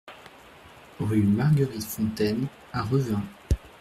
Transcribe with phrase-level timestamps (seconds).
[0.99, 3.21] Rue Marguerite Fontaine à Revin